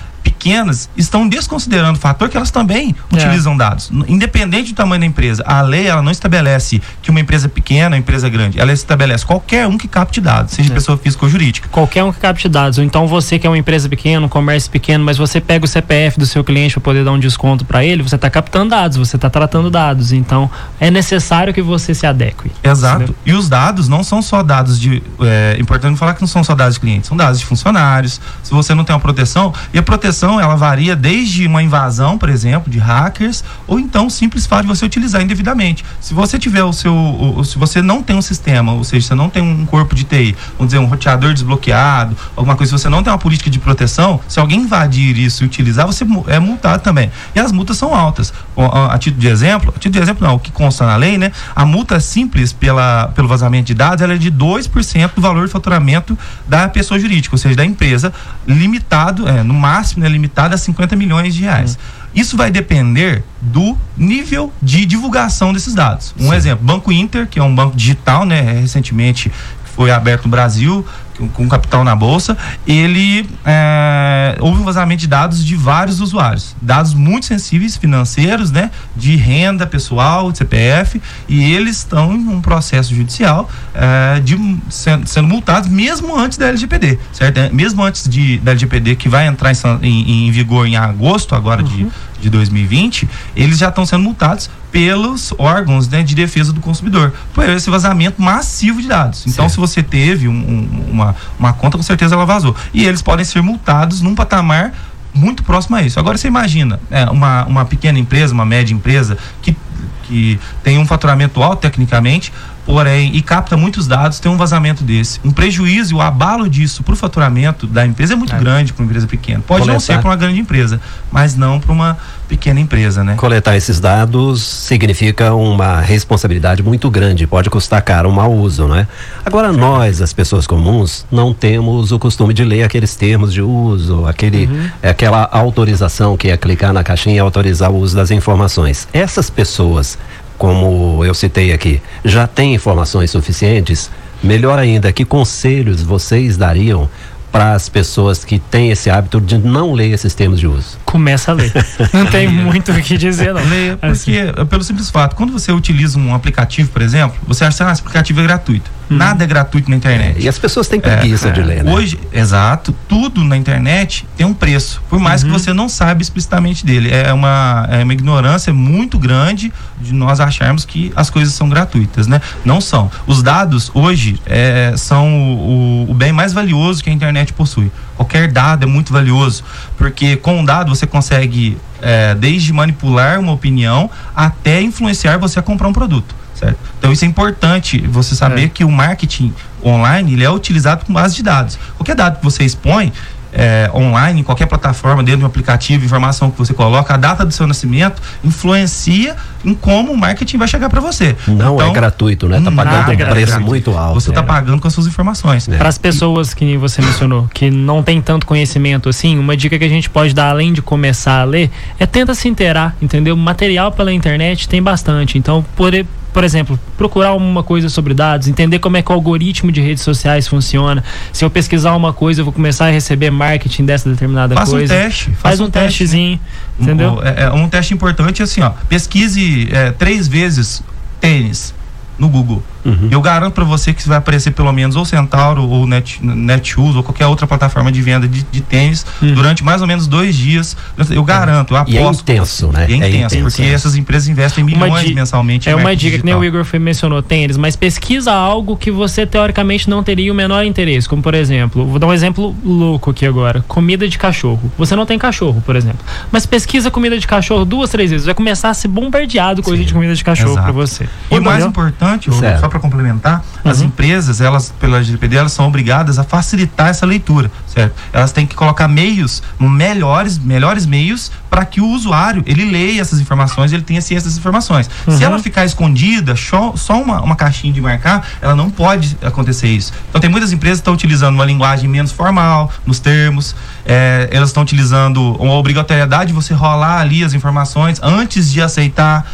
pequenas 0.45 0.91
estão 0.95 1.27
desconsiderando 1.27 1.97
o 1.99 2.01
fator 2.01 2.29
que 2.29 2.37
elas 2.37 2.51
também 2.51 2.95
é. 3.11 3.17
utilizam 3.17 3.57
dados. 3.57 3.91
Independente 4.07 4.73
do 4.73 4.77
tamanho 4.77 5.01
da 5.01 5.07
empresa, 5.07 5.43
a 5.47 5.63
lei 5.63 5.87
ela 5.87 6.03
não 6.03 6.13
estabelece 6.13 6.83
que 7.01 7.11
uma 7.11 7.19
empresa 7.19 7.49
pequena, 7.49 7.97
uma 7.97 7.99
empresa 7.99 8.29
grande, 8.29 8.61
ela 8.61 8.71
estabelece 8.71 9.25
qualquer 9.25 9.67
um 9.67 9.79
que 9.79 9.89
capte 9.89 10.21
dados, 10.21 10.53
seja 10.53 10.71
é. 10.71 10.75
pessoa 10.75 10.99
física 10.99 11.25
ou 11.25 11.31
jurídica. 11.31 11.69
Qualquer 11.71 12.05
um 12.05 12.13
que 12.13 12.21
capte 12.21 12.47
dados. 12.47 12.77
Ou 12.77 12.85
então 12.85 13.07
você 13.07 13.39
que 13.39 13.47
é 13.47 13.51
uma 13.51 13.57
empresa 13.57 13.89
pequena, 13.89 14.27
um 14.27 14.29
comércio 14.29 14.71
pequeno, 14.71 15.03
mas 15.03 15.17
você 15.17 15.41
pega 15.41 15.65
o 15.65 15.69
CPF 15.69 16.19
do 16.19 16.27
seu 16.27 16.45
cliente 16.45 16.75
para 16.75 16.83
poder 16.83 17.05
dar 17.05 17.13
um 17.13 17.19
desconto 17.19 17.65
para 17.65 17.83
ele, 17.83 18.03
você 18.03 18.17
está 18.17 18.29
captando 18.29 18.71
dados, 18.71 18.99
você 18.99 19.17
está 19.17 19.31
tratando 19.31 19.71
dados. 19.71 20.13
Então 20.13 20.51
é 20.79 20.91
necessário 20.91 21.55
que 21.55 21.63
você 21.63 21.95
se 21.95 22.07
adeque. 22.07 22.51
Exato. 22.63 23.15
E 23.25 23.33
os 23.33 23.49
dados 23.49 23.89
não 23.89 24.05
são 24.05 24.21
só 24.21 24.43
dados 24.43 24.79
de. 24.79 25.03
É 25.23 25.57
importante 25.59 25.99
falar 25.99 26.13
que 26.15 26.21
não 26.21 26.29
são 26.29 26.45
só 26.45 26.55
dados 26.55 26.75
de 26.75 26.81
clientes, 26.81 27.09
são 27.09 27.17
dados 27.17 27.39
de 27.39 27.47
funcionários. 27.47 28.21
Se 28.43 28.53
você 28.53 28.75
não 28.75 28.85
tem 28.85 28.95
uma 28.95 29.01
proteção, 29.01 29.55
e 29.73 29.79
a 29.79 29.83
proteção 29.83 30.34
ela 30.41 30.57
varia 30.57 30.97
desde 30.97 31.47
uma 31.47 31.63
invasão, 31.63 32.19
por 32.19 32.29
exemplo, 32.29 32.71
de 32.71 32.79
hackers, 32.79 33.45
ou 33.67 33.79
então 33.79 34.09
simples 34.09 34.47
fato 34.47 34.63
de 34.63 34.69
você 34.69 34.85
utilizar 34.85 35.23
indevidamente. 35.23 35.85
Se 36.01 36.15
você 36.15 36.39
tiver 36.39 36.65
o 36.65 36.73
seu, 36.73 36.95
o, 36.95 37.45
se 37.45 37.59
você 37.59 37.81
não 37.83 38.03
tem 38.03 38.17
um 38.17 38.23
sistema, 38.23 38.73
ou 38.73 38.85
seja, 38.85 39.09
você 39.09 39.15
não 39.15 39.29
tem 39.29 39.43
um 39.43 39.67
corpo 39.67 39.95
de 39.95 40.05
TI, 40.05 40.37
vamos 40.57 40.73
dizer, 40.73 40.79
um 40.79 40.87
roteador 40.87 41.33
desbloqueado, 41.33 42.17
alguma 42.37 42.57
coisa, 42.57 42.77
se 42.77 42.83
você 42.83 42.89
não 42.89 43.03
tem 43.03 43.13
uma 43.13 43.19
política 43.19 43.51
de 43.51 43.59
proteção, 43.59 44.21
se 44.29 44.39
alguém 44.39 44.61
invadir 44.61 45.17
isso 45.19 45.45
e 45.45 45.47
utilizar, 45.47 45.87
você 45.87 46.07
é 46.29 46.39
multado 46.39 46.83
também. 46.83 47.11
E 47.35 47.41
as 47.41 47.53
multas 47.53 47.77
são 47.77 47.95
altas. 47.95 48.33
A, 48.57 48.95
a 48.95 48.99
título 48.99 49.21
de 49.21 49.29
exemplo, 49.29 49.71
a 49.71 49.79
título 49.79 49.93
de 49.93 49.99
exemplo 50.01 50.27
não, 50.27 50.35
o 50.35 50.39
que 50.39 50.51
consta 50.51 50.87
na 50.87 50.97
lei, 50.97 51.19
né? 51.19 51.33
A 51.55 51.65
multa 51.65 52.01
simples 52.01 52.53
pela, 52.53 53.09
pelo 53.15 53.29
vazamento 53.29 53.67
de 53.67 53.75
dados, 53.75 54.03
ela 54.03 54.15
é 54.15 54.19
de 54.19 54.31
2% 54.31 55.11
do 55.15 55.21
valor 55.21 55.47
de 55.47 55.53
faturamento 55.53 56.19
da 56.47 56.69
pessoa 56.69 56.99
jurídica, 56.99 57.35
ou 57.35 57.39
seja, 57.39 57.57
da 57.57 57.65
empresa, 57.65 58.13
limitado, 58.47 59.29
é, 59.29 59.43
no 59.43 59.55
máximo, 59.55 60.03
né, 60.03 60.09
limitada 60.25 60.55
a 60.55 60.59
50 60.59 60.97
milhões 60.97 61.35
de 61.35 61.43
reais. 61.43 61.77
Hum. 61.77 62.09
Isso 62.15 62.37
vai 62.37 62.51
depender 62.51 63.23
do 63.41 63.77
nível 63.97 64.53
de 64.63 64.87
divulgação 64.87 65.53
desses 65.53 65.75
dados. 65.75 66.15
Um 66.19 66.31
Sim. 66.31 66.35
exemplo, 66.35 66.65
Banco 66.65 66.91
Inter, 66.91 67.27
que 67.27 67.39
é 67.39 67.43
um 67.43 67.55
banco 67.55 67.77
digital, 67.77 68.25
né, 68.25 68.41
recentemente 68.61 69.31
foi 69.77 69.91
aberto 69.91 70.25
no 70.25 70.31
Brasil, 70.31 70.87
com 71.33 71.49
capital 71.49 71.85
na 71.85 71.95
bolsa, 71.95 72.37
ele 72.67 73.29
é, 73.45 74.37
houve 74.41 74.61
um 74.61 74.65
vazamento 74.65 75.01
de 75.01 75.07
dados 75.07 75.45
de 75.45 75.55
vários 75.55 76.01
usuários, 76.01 76.57
dados 76.61 76.95
muito 76.95 77.27
sensíveis 77.27 77.77
financeiros, 77.77 78.51
né, 78.51 78.71
de 78.97 79.17
renda 79.17 79.67
pessoal, 79.67 80.33
de 80.33 80.39
CPF, 80.39 81.01
e 81.29 81.53
eles 81.53 81.79
estão 81.79 82.13
em 82.15 82.29
um 82.29 82.41
processo 82.41 82.95
judicial 82.95 83.49
é, 83.75 84.21
de 84.21 84.35
sendo, 84.69 85.07
sendo, 85.07 85.29
multados 85.29 85.69
mesmo 85.69 86.19
antes 86.19 86.37
da 86.37 86.49
LGPD, 86.49 86.99
certo? 87.13 87.39
É, 87.39 87.51
mesmo 87.51 87.83
antes 87.83 88.09
de 88.09 88.39
da 88.39 88.51
LGPD 88.51 88.97
que 88.97 89.09
vai 89.09 89.27
entrar 89.27 89.53
em, 89.53 89.57
em, 89.83 90.29
em 90.29 90.31
vigor 90.31 90.67
em 90.67 90.77
agosto 90.77 91.35
agora 91.35 91.63
uhum. 91.63 91.69
de 91.69 91.87
de 92.25 92.31
2020, 92.31 93.09
eles 93.37 93.59
já 93.59 93.69
estão 93.69 93.85
sendo 93.85 94.03
multados 94.03 94.51
pelos 94.73 95.33
órgãos 95.39 95.89
né, 95.89 96.03
de 96.03 96.15
defesa 96.15 96.53
do 96.53 96.61
consumidor 96.61 97.13
por 97.33 97.49
esse 97.49 97.71
vazamento 97.71 98.21
massivo 98.21 98.83
de 98.83 98.89
dados. 98.89 99.21
Então, 99.21 99.49
certo. 99.49 99.51
se 99.51 99.57
você 99.59 99.83
teve 99.83 100.27
um, 100.27 100.33
um, 100.33 100.85
uma, 100.91 101.04
uma 101.39 101.53
conta, 101.53 101.77
com 101.77 101.83
certeza 101.83 102.15
ela 102.15 102.25
vazou. 102.25 102.55
E 102.73 102.85
eles 102.85 103.03
podem 103.03 103.25
ser 103.25 103.43
multados 103.43 104.01
num 104.01 104.15
patamar 104.15 104.73
muito 105.13 105.43
próximo 105.43 105.77
a 105.77 105.83
isso. 105.83 105.99
Agora 105.99 106.17
você 106.19 106.29
imagina 106.29 106.81
é, 106.91 107.05
uma, 107.11 107.45
uma 107.45 107.65
pequena 107.65 107.99
empresa, 107.99 108.33
uma 108.33 108.45
média 108.45 108.75
empresa 108.75 109.17
que, 109.43 109.57
que 110.05 110.39
tem 110.63 110.79
um 110.79 110.87
faturamento 110.87 111.43
alto 111.43 111.61
tecnicamente, 111.61 112.33
porém, 112.65 113.15
e 113.15 113.23
capta 113.23 113.57
muitos 113.57 113.87
dados, 113.87 114.19
tem 114.19 114.31
um 114.31 114.37
vazamento 114.37 114.83
desse. 114.83 115.21
Um 115.25 115.31
prejuízo 115.31 115.95
e 115.95 115.97
o 115.97 116.01
abalo 116.01 116.49
disso 116.49 116.83
para 116.83 116.95
o 116.95 116.97
faturamento 116.97 117.67
da 117.67 117.85
empresa 117.85 118.15
é 118.15 118.17
muito 118.17 118.35
é. 118.35 118.39
grande 118.39 118.73
para 118.73 118.83
uma 118.83 118.87
empresa 118.87 119.07
pequena. 119.07 119.43
Pode 119.47 119.61
Coletar. 119.61 119.73
não 119.73 119.81
ser 119.81 119.99
para 119.99 120.09
uma 120.09 120.17
grande 120.17 120.41
empresa, 120.41 120.81
mas 121.11 121.37
não 121.37 121.61
para 121.61 121.73
uma 121.73 121.99
pequena 122.29 122.59
empresa, 122.59 123.05
né? 123.05 123.15
Coletar 123.17 123.57
esses 123.57 123.79
dados 123.79 124.43
significa 124.43 125.35
uma 125.35 125.81
responsabilidade 125.81 126.63
muito 126.63 126.91
grande, 126.91 127.27
pode 127.27 127.51
custar 127.51 127.83
caro 127.83 128.09
um 128.09 128.13
mau 128.13 128.33
uso, 128.33 128.67
não 128.67 128.77
é? 128.77 128.87
Agora 129.25 129.53
nós, 129.53 130.01
as 130.01 130.13
pessoas 130.13 130.47
comuns, 130.47 131.05
não 131.11 131.35
temos 131.35 131.93
o 131.93 131.99
costume 131.99 132.33
de 132.33 132.45
ler 132.45 132.63
aqueles 132.63 132.95
termos 132.95 133.33
de 133.33 133.43
uso, 133.43 134.07
aquele, 134.07 134.47
uhum. 134.47 134.71
aquela 134.83 135.29
autorização 135.31 136.17
que 136.17 136.29
é 136.29 136.37
clicar 136.37 136.73
na 136.73 136.83
caixinha 136.83 137.17
e 137.17 137.19
autorizar 137.19 137.71
o 137.71 137.77
uso 137.77 137.95
das 137.95 138.11
informações. 138.11 138.89
Essas 138.93 139.29
pessoas 139.29 139.99
como 140.39 141.05
eu 141.05 141.15
citei 141.15 141.53
aqui, 141.53 141.81
já 142.05 142.27
tem 142.27 142.55
informações 142.55 143.11
suficientes? 143.11 143.91
Melhor 144.23 144.59
ainda, 144.59 144.93
que 144.93 145.05
conselhos 145.05 145.83
vocês 145.83 146.37
dariam 146.37 146.89
para 147.31 147.53
as 147.53 147.69
pessoas 147.69 148.25
que 148.25 148.39
têm 148.39 148.71
esse 148.71 148.89
hábito 148.89 149.21
de 149.21 149.39
não 149.39 149.73
ler 149.73 149.91
esses 149.91 150.15
termos 150.15 150.41
de 150.41 150.47
uso? 150.47 150.79
Começa 150.95 151.33
a 151.33 151.35
ler. 151.35 151.53
Não 151.93 152.07
tem 152.07 152.29
muito 152.29 152.71
o 152.71 152.81
que 152.81 152.97
dizer, 152.97 153.35
não. 153.35 153.45
Leia, 153.49 153.77
porque, 153.77 154.33
assim. 154.33 154.47
pelo 154.49 154.63
simples 154.63 154.91
fato, 154.91 155.17
quando 155.17 155.33
você 155.33 155.51
utiliza 155.51 155.99
um 155.99 156.15
aplicativo, 156.15 156.71
por 156.71 156.81
exemplo, 156.81 157.17
você 157.27 157.45
acha 157.45 157.57
que 157.57 157.69
ah, 157.69 157.73
esse 157.73 157.81
aplicativo 157.81 158.21
é 158.21 158.23
gratuito. 158.23 158.71
Hum. 158.89 158.97
Nada 158.97 159.25
é 159.25 159.27
gratuito 159.27 159.69
na 159.69 159.77
internet. 159.77 160.19
É, 160.19 160.23
e 160.23 160.29
as 160.29 160.39
pessoas 160.39 160.69
têm 160.69 160.79
preguiça 160.79 161.31
é, 161.31 161.33
de 161.33 161.43
ler, 161.43 161.65
né? 161.65 161.73
Hoje, 161.73 161.99
exato, 162.13 162.73
tudo 162.87 163.25
na 163.25 163.37
internet 163.37 164.07
tem 164.17 164.25
um 164.25 164.33
preço, 164.33 164.81
por 164.89 165.01
mais 165.01 165.25
uhum. 165.25 165.31
que 165.31 165.39
você 165.41 165.53
não 165.53 165.69
saiba 165.69 166.01
explicitamente 166.01 166.65
dele. 166.65 166.91
É 166.93 167.13
uma, 167.13 167.67
é 167.73 167.83
uma 167.83 167.93
ignorância 167.93 168.53
muito 168.53 168.97
grande 168.97 169.53
de 169.81 169.93
nós 169.93 170.21
acharmos 170.21 170.65
que 170.65 170.93
as 170.95 171.11
coisas 171.11 171.35
são 171.35 171.49
gratuitas, 171.49 172.07
né? 172.07 172.21
Não 172.45 172.61
são. 172.61 172.89
Os 173.05 173.21
dados 173.21 173.69
hoje 173.75 174.21
é, 174.27 174.75
são 174.77 175.09
o, 175.09 175.91
o 175.91 175.95
bem 175.95 176.13
mais 176.13 176.33
valioso 176.33 176.85
que 176.85 176.91
a 176.91 176.93
internet 176.93 177.33
possui. 177.33 177.73
Qualquer 177.97 178.31
dado 178.31 178.65
é 178.65 178.67
muito 178.67 178.93
valioso, 178.93 179.45
porque 179.79 180.17
com 180.17 180.43
o 180.43 180.47
dado 180.47 180.75
você 180.75 180.84
consegue 180.87 181.57
é, 181.81 182.15
desde 182.15 182.53
manipular 182.53 183.19
uma 183.21 183.33
opinião 183.33 183.91
até 184.15 184.61
influenciar 184.61 185.19
você 185.19 185.39
a 185.39 185.43
comprar 185.43 185.69
um 185.69 185.73
produto 185.73 186.15
certo? 186.35 186.59
Então 186.79 186.93
isso 186.93 187.05
é 187.05 187.09
importante 187.09 187.79
você 187.87 188.15
saber 188.15 188.45
é. 188.45 188.49
que 188.49 188.65
o 188.65 188.71
marketing 188.71 189.33
online 189.65 190.13
ele 190.13 190.25
é 190.25 190.31
utilizado 190.31 190.85
com 190.85 190.93
base 190.93 191.17
de 191.17 191.23
dados. 191.23 191.59
Qualquer 191.77 191.95
dado 191.95 192.19
que 192.19 192.25
você 192.25 192.45
expõe 192.45 192.93
é, 193.35 193.71
online, 193.75 194.21
em 194.21 194.25
qualquer 194.25 194.47
plataforma, 194.47 195.03
dentro 195.03 195.19
de 195.19 195.25
um 195.25 195.27
aplicativo, 195.27 195.85
informação 195.85 196.31
que 196.31 196.39
você 196.39 196.55
coloca, 196.55 196.95
a 196.95 196.97
data 196.97 197.27
do 197.27 197.33
seu 197.33 197.47
nascimento 197.47 198.01
influencia 198.23 199.17
em 199.45 199.55
como 199.55 199.93
o 199.93 199.97
marketing 199.97 200.39
vai 200.39 200.49
chegar 200.49 200.71
para 200.71 200.81
você. 200.81 201.17
Não 201.27 201.35
é 201.35 201.55
então, 201.55 201.61
é 201.61 201.73
gratuito, 201.73 202.29
né? 202.29 202.41
Tá 202.41 202.51
pagando 202.51 202.93
um 202.93 203.11
preço 203.11 203.41
muito 203.41 203.77
alto. 203.77 204.01
Você 204.01 204.11
está 204.11 204.23
é. 204.23 204.25
pagando 204.25 204.61
com 204.61 204.69
as 204.69 204.75
suas 204.75 204.87
informações. 204.87 205.49
É. 205.49 205.57
Para 205.57 205.69
as 205.69 205.77
pessoas 205.77 206.33
que 206.33 206.57
você 206.57 206.81
mencionou, 206.81 207.29
que 207.35 207.51
não 207.51 207.83
tem 207.83 208.01
tanto 208.01 208.25
conhecimento 208.27 208.89
assim, 208.89 209.19
uma 209.19 209.37
dica 209.37 209.59
que 209.59 209.65
a 209.65 209.69
gente 209.69 209.91
pode 209.91 210.15
dar 210.15 210.31
além 210.31 210.53
de 210.53 210.63
começar 210.63 211.21
a 211.21 211.25
ler 211.25 211.51
é 211.79 211.87
tenta 211.87 212.15
se 212.15 212.29
inteirar, 212.29 212.77
entendeu? 212.81 213.17
Material 213.17 213.73
pela 213.73 213.93
internet 213.93 214.49
tem 214.49 214.63
bastante. 214.63 215.19
Então, 215.19 215.45
por 215.57 215.75
por 216.15 216.23
exemplo, 216.23 216.57
procurar 216.79 217.13
uma 217.13 217.43
coisa 217.43 217.69
sobre 217.69 217.93
dados, 217.93 218.29
entender 218.29 218.61
como 218.61 218.77
é 218.77 218.83
que 218.83 218.91
o 218.91 218.95
algoritmo 218.95 219.51
de 219.51 219.61
redes 219.61 219.83
sociais 219.83 220.29
funciona. 220.29 220.83
Se 221.13 221.25
eu 221.25 221.29
pesquisar 221.29 221.75
uma 221.75 221.93
coisa, 221.93 222.21
eu 222.21 222.25
vou 222.25 222.33
começar 222.33 222.67
a 222.67 222.71
receber 222.71 223.11
marketing 223.11 223.65
dessa 223.65 223.91
determinada 223.91 224.37
coisa. 224.37 224.73
Um 224.73 224.79
teste. 224.79 225.11
Faz 225.17 225.41
um, 225.41 225.47
um 225.47 225.51
testezinho, 225.51 226.19
teste, 226.19 226.63
né? 226.63 226.73
entendeu? 226.73 226.93
Um, 226.93 227.03
é, 227.03 227.23
é, 227.25 227.31
um 227.33 227.49
teste 227.49 227.75
importante 227.75 228.23
assim, 228.23 228.43
ó. 228.43 228.51
Pesquise 228.69 229.49
é, 229.51 229.73
três 229.73 230.07
vezes 230.07 230.63
tênis 231.01 231.53
no 231.99 232.09
Google. 232.09 232.45
Uhum. 232.65 232.89
Eu 232.91 233.01
garanto 233.01 233.35
para 233.35 233.45
você 233.45 233.73
que 233.73 233.87
vai 233.87 233.99
aparecer 233.99 234.33
pelo 234.33 234.53
menos 234.53 234.77
ou 234.77 234.85
Centauro 234.85 235.43
ou 235.43 235.67
Net, 235.67 236.05
Netshoes 236.05 236.77
ou 236.77 236.83
qualquer 236.83 237.07
outra 237.07 237.27
plataforma 237.27 237.71
de 237.71 237.83
venda 237.83 238.09
de, 238.09 238.23
de 238.23 238.41
tênis 238.41 238.87
uhum. 239.03 239.15
durante 239.15 239.45
mais 239.45 239.61
ou 239.61 239.67
menos 239.67 239.87
dois 239.87 240.15
dias. 240.15 240.57
Eu 240.91 241.05
garanto, 241.05 241.55
eu 241.55 241.59
aposto. 241.59 241.75
E 241.75 241.79
é 241.79 241.91
intenso, 241.91 242.49
né? 242.49 242.67
É, 242.69 242.73
é 242.73 242.77
intenso, 242.77 243.17
intenso, 243.17 243.23
porque 243.23 243.43
é. 243.43 243.53
essas 243.53 243.77
empresas 243.77 244.09
investem 244.09 244.43
milhões 244.45 244.93
mensalmente. 244.93 245.49
É 245.49 245.55
uma 245.55 245.75
dica 245.77 245.97
digital. 245.97 246.01
que 246.01 246.05
nem 246.05 246.15
o 246.15 246.25
Igor 246.25 246.45
mencionou 246.61 247.03
tênis, 247.03 247.37
mas 247.37 247.57
pesquisa 247.57 248.13
algo 248.13 248.57
que 248.57 248.71
você 248.71 249.07
teoricamente 249.07 249.69
não 249.69 249.83
teria 249.83 250.11
o 250.11 250.15
menor 250.15 250.45
interesse, 250.45 250.89
como 250.89 251.03
por 251.03 251.15
exemplo, 251.15 251.67
vou 251.67 251.79
dar 251.79 251.87
um 251.87 251.93
exemplo 251.93 252.35
louco 252.45 252.91
aqui 252.91 253.07
agora, 253.07 253.45
comida 253.47 253.89
de 253.89 253.99
cachorro. 253.99 254.51
Você 254.57 254.75
não 254.75 254.87
tem 254.87 254.99
cachorro, 254.99 255.43
por 255.45 255.57
exemplo, 255.57 255.81
mas 256.11 256.25
pesquisa 256.27 256.71
comida 256.71 256.99
de 256.99 257.07
cachorro 257.07 257.45
duas, 257.45 257.71
três 257.71 257.91
vezes, 257.91 258.07
vai 258.07 258.15
começar 258.15 258.51
a 258.51 258.55
ser 258.55 258.69
bombardeado 258.69 259.43
com 259.43 259.51
coisa 259.51 259.65
de 259.65 259.73
comida 259.73 259.95
de 259.95 260.05
cachorro 260.05 260.35
para 260.35 260.53
você. 260.53 260.89
E 261.11 261.19
o 261.19 261.23
mais 261.23 261.45
importante, 261.45 262.11
só 262.13 262.49
para 262.55 262.61
complementar, 262.61 263.25
uhum. 263.45 263.51
as 263.51 263.61
empresas, 263.61 264.21
elas, 264.21 264.55
pela 264.61 264.77
LGPD, 264.77 265.17
elas 265.17 265.33
são 265.33 265.49
obrigadas 265.49 265.99
a 265.99 266.05
facilitar 266.05 266.69
essa 266.69 266.87
leitura, 266.87 267.29
certo? 267.49 267.75
Elas 267.93 268.13
têm 268.13 268.25
que 268.25 268.37
colocar 268.37 268.69
meios, 268.69 269.25
melhores, 269.41 270.19
melhores 270.19 270.65
meios 270.65 271.11
para 271.29 271.45
que 271.45 271.61
o 271.61 271.67
usuário, 271.67 272.23
ele 272.27 272.45
leia 272.45 272.81
essas 272.81 273.01
informações, 273.01 273.53
ele 273.53 273.63
tenha 273.63 273.81
ciência 273.81 274.05
dessas 274.05 274.19
informações. 274.19 274.71
Uhum. 274.87 274.97
Se 274.97 275.03
ela 275.03 275.19
ficar 275.19 275.45
escondida, 275.45 276.15
só, 276.15 276.55
só 276.55 276.81
uma, 276.81 277.03
uma 277.03 277.17
caixinha 277.17 277.53
de 277.53 277.61
marcar, 277.61 278.07
ela 278.23 278.37
não 278.37 278.49
pode 278.49 278.97
acontecer 279.03 279.49
isso. 279.49 279.73
Então 279.89 280.01
tem 280.01 280.09
muitas 280.09 280.33
empresas 280.33 280.59
que 280.59 280.63
estão 280.63 280.75
utilizando 280.75 281.17
uma 281.17 281.25
linguagem 281.25 281.69
menos 281.69 281.91
formal, 281.91 282.53
nos 282.65 282.79
termos, 282.79 283.35
é, 283.67 284.09
elas 284.13 284.29
estão 284.29 284.45
utilizando 284.45 285.17
uma 285.17 285.35
obrigatoriedade 285.35 286.09
de 286.09 286.13
você 286.13 286.33
rolar 286.33 286.79
ali 286.79 287.03
as 287.03 287.15
informações 287.15 287.81
antes 287.83 288.31
de 288.31 288.41
aceitar 288.41 289.05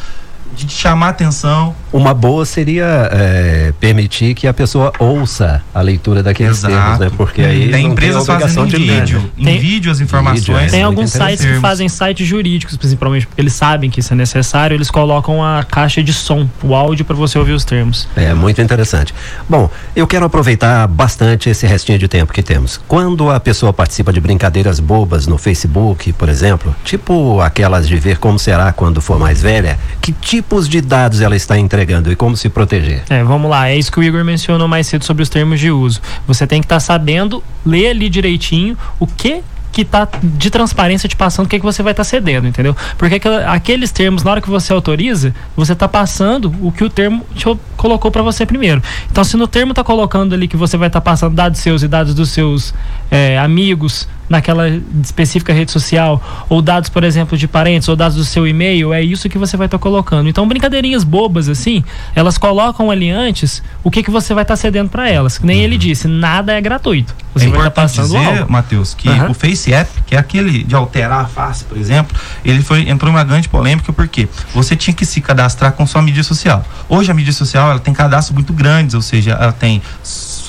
de 0.54 0.70
chamar 0.70 1.11
atenção. 1.11 1.75
Uma 1.92 2.14
boa 2.14 2.44
seria 2.44 3.09
é, 3.12 3.73
permitir 3.80 4.35
que 4.35 4.47
a 4.47 4.54
pessoa 4.54 4.92
ouça 4.99 5.62
a 5.75 5.80
leitura 5.80 6.23
daqueles 6.23 6.59
Exato. 6.59 6.75
termos, 6.75 6.99
né? 6.99 7.11
Porque 7.16 7.42
aí 7.42 7.70
tem 7.70 7.87
empresas 7.87 8.26
tem 8.26 8.38
fazendo 8.38 8.76
em 8.76 8.87
vídeo, 8.87 9.32
em 9.38 9.59
vídeo 9.59 9.90
as 9.90 10.00
informações. 10.00 10.40
Vídeo, 10.40 10.56
é, 10.56 10.66
tem 10.66 10.82
alguns 10.82 11.11
sites 11.11 11.44
que 11.44 11.61
fazem 11.61 11.88
sites 11.88 12.26
jurídicos, 12.26 12.76
principalmente 12.76 13.26
porque 13.26 13.40
eles 13.40 13.54
sabem 13.54 13.90
que 13.90 14.00
isso 14.00 14.12
é 14.12 14.16
necessário, 14.16 14.75
eles 14.75 14.90
colocam 14.90 15.42
a 15.42 15.64
caixa 15.64 16.02
de 16.02 16.12
som, 16.12 16.49
o 16.62 16.75
áudio 16.75 17.04
para 17.04 17.16
você 17.16 17.38
ouvir 17.38 17.52
os 17.52 17.64
termos. 17.64 18.09
É 18.14 18.32
muito 18.35 18.61
interessante. 18.61 19.14
Bom, 19.49 19.68
eu 19.97 20.06
quero 20.06 20.25
aproveitar 20.25 20.87
bastante 20.87 21.50
esse 21.50 21.66
restinho 21.66 21.99
de 21.99 22.06
tempo 22.06 22.32
que 22.32 22.42
temos. 22.42 22.80
Quando 22.87 23.30
a 23.30 23.40
pessoa 23.40 23.73
participa 23.73 24.12
de 24.12 24.20
brincadeiras 24.20 24.78
bobas 24.78 25.26
no 25.26 25.38
Facebook, 25.38 26.12
por 26.12 26.28
exemplo, 26.28 26.75
tipo 26.85 27.40
aquelas 27.40 27.88
de 27.88 27.97
ver 27.97 28.18
como 28.18 28.38
será 28.38 28.73
quando 28.73 29.00
for 29.00 29.18
mais 29.18 29.42
velha, 29.42 29.78
que 30.00 30.12
tipo 30.12 30.50
tipos 30.50 30.68
de 30.68 30.80
dados 30.80 31.20
ela 31.20 31.37
está 31.37 31.56
entregando 31.56 31.79
e 32.10 32.16
como 32.16 32.37
se 32.37 32.49
proteger? 32.49 33.02
É, 33.08 33.22
vamos 33.22 33.50
lá, 33.50 33.68
é 33.68 33.76
isso 33.76 33.90
que 33.90 33.99
o 33.99 34.02
Igor 34.02 34.25
mencionou 34.25 34.68
mais 34.68 34.87
cedo 34.87 35.04
sobre 35.04 35.22
os 35.22 35.28
termos 35.28 35.60
de 35.60 35.70
uso. 35.70 36.00
Você 36.26 36.46
tem 36.46 36.60
que 36.60 36.66
estar 36.66 36.76
tá 36.76 36.80
sabendo 36.80 37.42
ler 37.64 37.88
ali 37.88 38.08
direitinho 38.08 38.76
o 38.99 39.06
que 39.06 39.42
que 39.72 39.84
tá 39.84 40.08
de 40.22 40.50
transparência 40.50 41.08
te 41.08 41.16
passando 41.16 41.46
o 41.46 41.49
que, 41.49 41.58
que 41.58 41.64
você 41.64 41.82
vai 41.82 41.92
estar 41.92 42.02
tá 42.02 42.08
cedendo, 42.08 42.46
entendeu? 42.46 42.76
Porque 42.99 43.20
aqueles 43.46 43.92
termos, 43.92 44.22
na 44.22 44.32
hora 44.32 44.40
que 44.40 44.50
você 44.50 44.72
autoriza, 44.72 45.34
você 45.56 45.72
está 45.72 45.88
passando 45.88 46.52
o 46.60 46.72
que 46.72 46.82
o 46.82 46.90
termo 46.90 47.25
te 47.34 47.44
colocou 47.76 48.10
para 48.10 48.22
você 48.22 48.44
primeiro. 48.44 48.82
Então, 49.10 49.22
se 49.22 49.37
no 49.37 49.46
termo 49.46 49.72
está 49.72 49.84
colocando 49.84 50.34
ali 50.34 50.49
que 50.49 50.56
você 50.56 50.76
vai 50.76 50.88
estar 50.88 51.00
tá 51.00 51.04
passando 51.04 51.34
dados 51.34 51.60
seus 51.60 51.82
e 51.82 51.88
dados 51.88 52.14
dos 52.14 52.30
seus 52.30 52.75
é, 53.10 53.38
amigos, 53.38 54.08
naquela 54.30 54.68
específica 55.02 55.52
rede 55.52 55.72
social, 55.72 56.22
ou 56.49 56.62
dados, 56.62 56.88
por 56.88 57.02
exemplo, 57.02 57.37
de 57.37 57.49
parentes, 57.49 57.88
ou 57.88 57.96
dados 57.96 58.16
do 58.16 58.25
seu 58.25 58.46
e-mail, 58.46 58.94
é 58.94 59.02
isso 59.02 59.28
que 59.28 59.37
você 59.37 59.56
vai 59.56 59.66
estar 59.66 59.76
tá 59.76 59.82
colocando. 59.82 60.28
Então, 60.28 60.46
brincadeirinhas 60.46 61.02
bobas 61.02 61.49
assim, 61.49 61.82
elas 62.14 62.38
colocam 62.38 62.92
ali 62.92 63.10
antes 63.10 63.60
o 63.82 63.90
que, 63.90 64.04
que 64.04 64.10
você 64.10 64.32
vai 64.32 64.42
estar 64.42 64.52
tá 64.52 64.56
cedendo 64.56 64.88
para 64.88 65.10
elas. 65.10 65.37
Que 65.37 65.44
nem 65.44 65.58
uhum. 65.58 65.64
ele 65.64 65.76
disse, 65.76 66.06
nada 66.06 66.52
é 66.52 66.60
gratuito. 66.60 67.12
Você 67.34 67.46
é 67.46 67.49
vai 67.49 67.58
estar 67.58 67.70
tá 67.70 67.82
passando 67.82 68.06
dizer, 68.06 68.46
Matheus, 68.49 68.94
que 68.94 69.08
uhum. 69.08 69.30
o 69.30 69.34
Face 69.34 69.72
App, 69.75 69.90
que 70.06 70.14
é 70.14 70.18
aquele 70.18 70.62
de 70.62 70.76
alterar 70.76 71.25
a 71.25 71.26
face, 71.26 71.64
por 71.64 71.76
exemplo, 71.76 72.16
ele 72.44 72.62
foi 72.62 72.88
entrou 72.88 73.10
em 73.10 73.14
uma 73.14 73.25
grande 73.25 73.49
polêmica 73.49 73.92
porque 73.92 74.28
você 74.54 74.76
tinha 74.76 74.94
que 74.94 75.04
se 75.04 75.20
cadastrar 75.20 75.72
com 75.72 75.84
sua 75.87 76.02
mídia 76.02 76.22
social. 76.22 76.64
Hoje 76.88 77.10
a 77.10 77.14
mídia 77.14 77.32
social 77.32 77.70
ela 77.72 77.80
tem 77.80 77.92
cadastros 77.92 78.34
muito 78.34 78.52
grandes, 78.52 78.94
ou 78.94 79.02
seja, 79.02 79.32
ela 79.32 79.52
tem 79.52 79.82